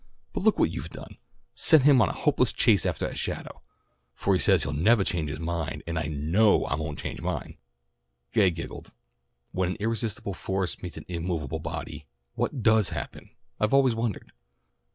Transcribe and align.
But 0.33 0.41
look 0.41 0.57
what 0.57 0.71
you've 0.71 0.89
done. 0.89 1.17
Sent 1.53 1.83
him 1.83 2.01
on 2.01 2.09
a 2.09 2.13
hopeless 2.13 2.51
chase 2.51 2.87
aftah 2.87 3.09
a 3.11 3.15
shadow, 3.15 3.61
for 4.15 4.33
he 4.33 4.39
says 4.39 4.63
he'll 4.63 4.73
nevah 4.73 5.03
change 5.03 5.29
his 5.29 5.39
mind, 5.39 5.83
and 5.85 5.99
I 5.99 6.07
know 6.07 6.65
I 6.65 6.73
won't 6.73 6.97
change 6.97 7.21
mine." 7.21 7.57
Gay 8.33 8.49
giggled. 8.49 8.93
"When 9.51 9.69
an 9.73 9.77
irresistible 9.79 10.33
force 10.33 10.81
meets 10.81 10.97
an 10.97 11.05
immovable 11.07 11.59
body, 11.59 12.07
what 12.33 12.63
does 12.63 12.89
happen? 12.89 13.29
I've 13.59 13.75
always 13.75 13.93
wondered." 13.93 14.31